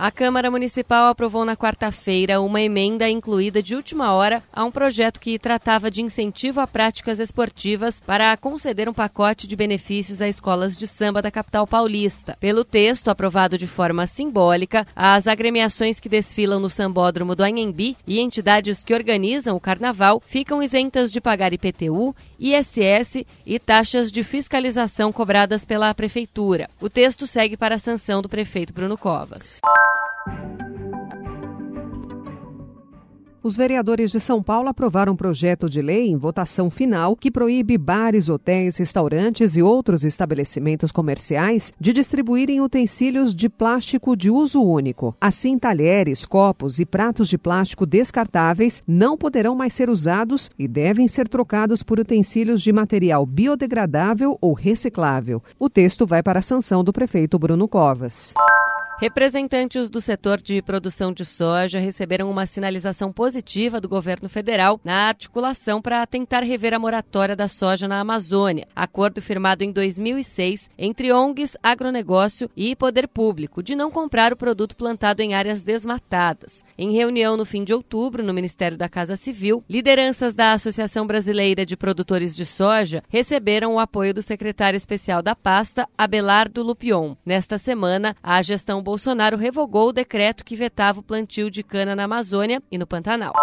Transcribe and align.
A 0.00 0.12
Câmara 0.12 0.48
Municipal 0.48 1.08
aprovou 1.08 1.44
na 1.44 1.56
quarta-feira 1.56 2.40
uma 2.40 2.60
emenda 2.60 3.10
incluída 3.10 3.60
de 3.60 3.74
última 3.74 4.12
hora 4.12 4.44
a 4.52 4.64
um 4.64 4.70
projeto 4.70 5.18
que 5.18 5.40
tratava 5.40 5.90
de 5.90 6.00
incentivo 6.00 6.60
a 6.60 6.68
práticas 6.68 7.18
esportivas 7.18 8.00
para 8.06 8.36
conceder 8.36 8.88
um 8.88 8.94
pacote 8.94 9.48
de 9.48 9.56
benefícios 9.56 10.22
a 10.22 10.28
escolas 10.28 10.76
de 10.76 10.86
samba 10.86 11.20
da 11.20 11.32
capital 11.32 11.66
paulista. 11.66 12.36
Pelo 12.38 12.64
texto, 12.64 13.10
aprovado 13.10 13.58
de 13.58 13.66
forma 13.66 14.06
simbólica, 14.06 14.86
as 14.94 15.26
agremiações 15.26 15.98
que 15.98 16.08
desfilam 16.08 16.60
no 16.60 16.70
sambódromo 16.70 17.34
do 17.34 17.42
Anhembi 17.42 17.96
e 18.06 18.20
entidades 18.20 18.84
que 18.84 18.94
organizam 18.94 19.56
o 19.56 19.60
carnaval 19.60 20.22
ficam 20.24 20.62
isentas 20.62 21.10
de 21.10 21.20
pagar 21.20 21.52
IPTU, 21.52 22.14
ISS 22.38 23.24
e 23.44 23.58
taxas 23.58 24.12
de 24.12 24.22
fiscalização 24.22 25.12
cobradas 25.12 25.64
pela 25.64 25.92
prefeitura. 25.92 26.70
O 26.80 26.88
texto 26.88 27.26
segue 27.26 27.56
para 27.56 27.74
a 27.74 27.80
sanção 27.80 28.22
do 28.22 28.28
prefeito 28.28 28.72
Bruno 28.72 28.96
Covas. 28.96 29.58
Os 33.48 33.56
vereadores 33.56 34.10
de 34.10 34.20
São 34.20 34.42
Paulo 34.42 34.68
aprovaram 34.68 35.14
um 35.14 35.16
projeto 35.16 35.70
de 35.70 35.80
lei 35.80 36.08
em 36.08 36.18
votação 36.18 36.68
final 36.68 37.16
que 37.16 37.30
proíbe 37.30 37.78
bares, 37.78 38.28
hotéis, 38.28 38.76
restaurantes 38.76 39.56
e 39.56 39.62
outros 39.62 40.04
estabelecimentos 40.04 40.92
comerciais 40.92 41.72
de 41.80 41.94
distribuírem 41.94 42.60
utensílios 42.60 43.34
de 43.34 43.48
plástico 43.48 44.14
de 44.14 44.28
uso 44.28 44.62
único. 44.62 45.16
Assim, 45.18 45.58
talheres, 45.58 46.26
copos 46.26 46.78
e 46.78 46.84
pratos 46.84 47.26
de 47.26 47.38
plástico 47.38 47.86
descartáveis 47.86 48.82
não 48.86 49.16
poderão 49.16 49.54
mais 49.54 49.72
ser 49.72 49.88
usados 49.88 50.50
e 50.58 50.68
devem 50.68 51.08
ser 51.08 51.26
trocados 51.26 51.82
por 51.82 51.98
utensílios 51.98 52.60
de 52.60 52.70
material 52.70 53.24
biodegradável 53.24 54.36
ou 54.42 54.52
reciclável. 54.52 55.42
O 55.58 55.70
texto 55.70 56.06
vai 56.06 56.22
para 56.22 56.40
a 56.40 56.42
sanção 56.42 56.84
do 56.84 56.92
prefeito 56.92 57.38
Bruno 57.38 57.66
Covas. 57.66 58.34
Representantes 59.00 59.88
do 59.88 60.00
setor 60.00 60.40
de 60.40 60.60
produção 60.60 61.12
de 61.12 61.24
soja 61.24 61.78
receberam 61.78 62.28
uma 62.28 62.46
sinalização 62.46 63.12
positiva 63.12 63.80
do 63.80 63.88
governo 63.88 64.28
federal 64.28 64.80
na 64.82 65.06
articulação 65.06 65.80
para 65.80 66.04
tentar 66.04 66.40
rever 66.40 66.74
a 66.74 66.80
moratória 66.80 67.36
da 67.36 67.46
soja 67.46 67.86
na 67.86 68.00
Amazônia. 68.00 68.66
Acordo 68.74 69.22
firmado 69.22 69.62
em 69.62 69.70
2006 69.70 70.68
entre 70.76 71.12
ONGs, 71.12 71.56
agronegócio 71.62 72.50
e 72.56 72.74
poder 72.74 73.06
público 73.06 73.62
de 73.62 73.76
não 73.76 73.88
comprar 73.88 74.32
o 74.32 74.36
produto 74.36 74.76
plantado 74.76 75.22
em 75.22 75.32
áreas 75.32 75.62
desmatadas. 75.62 76.64
Em 76.76 76.90
reunião 76.90 77.36
no 77.36 77.46
fim 77.46 77.62
de 77.62 77.72
outubro 77.72 78.24
no 78.24 78.34
Ministério 78.34 78.76
da 78.76 78.88
Casa 78.88 79.14
Civil, 79.14 79.62
lideranças 79.70 80.34
da 80.34 80.54
Associação 80.54 81.06
Brasileira 81.06 81.64
de 81.64 81.76
Produtores 81.76 82.34
de 82.34 82.44
Soja 82.44 83.04
receberam 83.08 83.74
o 83.74 83.78
apoio 83.78 84.12
do 84.12 84.22
secretário 84.22 84.76
especial 84.76 85.22
da 85.22 85.36
pasta, 85.36 85.88
Abelardo 85.96 86.64
Lupion. 86.64 87.14
Nesta 87.24 87.58
semana, 87.58 88.16
a 88.20 88.42
gestão 88.42 88.87
Bolsonaro 88.88 89.36
revogou 89.36 89.90
o 89.90 89.92
decreto 89.92 90.42
que 90.42 90.56
vetava 90.56 91.00
o 91.00 91.02
plantio 91.02 91.50
de 91.50 91.62
cana 91.62 91.94
na 91.94 92.04
Amazônia 92.04 92.62
e 92.70 92.78
no 92.78 92.86
Pantanal. 92.86 93.34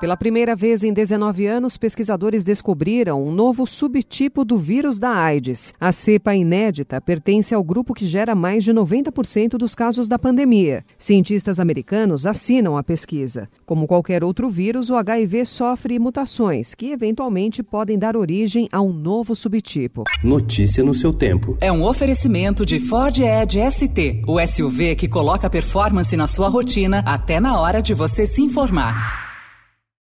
Pela 0.00 0.16
primeira 0.16 0.56
vez 0.56 0.82
em 0.82 0.92
19 0.92 1.46
anos, 1.46 1.76
pesquisadores 1.76 2.44
descobriram 2.44 3.24
um 3.24 3.32
novo 3.32 3.64
subtipo 3.64 4.44
do 4.44 4.58
vírus 4.58 4.98
da 4.98 5.10
AIDS. 5.10 5.72
A 5.80 5.92
cepa 5.92 6.34
inédita 6.34 7.00
pertence 7.00 7.54
ao 7.54 7.62
grupo 7.62 7.94
que 7.94 8.04
gera 8.04 8.34
mais 8.34 8.64
de 8.64 8.72
90% 8.72 9.50
dos 9.50 9.74
casos 9.74 10.08
da 10.08 10.18
pandemia. 10.18 10.84
Cientistas 10.98 11.60
americanos 11.60 12.26
assinam 12.26 12.76
a 12.76 12.82
pesquisa. 12.82 13.48
Como 13.64 13.86
qualquer 13.86 14.24
outro 14.24 14.48
vírus, 14.48 14.90
o 14.90 14.96
HIV 14.96 15.44
sofre 15.46 15.98
mutações 15.98 16.74
que 16.74 16.90
eventualmente 16.90 17.62
podem 17.62 17.96
dar 17.96 18.16
origem 18.16 18.68
a 18.72 18.80
um 18.80 18.92
novo 18.92 19.34
subtipo. 19.34 20.04
Notícia 20.22 20.82
no 20.82 20.92
seu 20.92 21.12
tempo. 21.12 21.56
É 21.60 21.70
um 21.70 21.84
oferecimento 21.84 22.66
de 22.66 22.80
Ford 22.80 23.16
Edge 23.16 23.60
ST, 23.70 24.22
o 24.26 24.44
SUV 24.44 24.96
que 24.96 25.08
coloca 25.08 25.48
performance 25.48 26.16
na 26.16 26.26
sua 26.26 26.48
rotina 26.48 27.02
até 27.06 27.38
na 27.38 27.60
hora 27.60 27.80
de 27.80 27.94
você 27.94 28.26
se 28.26 28.42
informar. 28.42 29.23